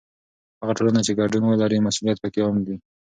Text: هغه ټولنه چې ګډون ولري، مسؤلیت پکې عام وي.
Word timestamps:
هغه 0.61 0.73
ټولنه 0.77 0.99
چې 1.05 1.17
ګډون 1.19 1.43
ولري، 1.45 1.77
مسؤلیت 1.87 2.17
پکې 2.23 2.39
عام 2.45 2.57
وي. 2.67 2.77